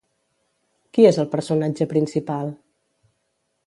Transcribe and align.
Qui 0.97 1.05
és 1.11 1.21
el 1.25 1.29
personatge 1.37 1.89
principal? 1.95 2.53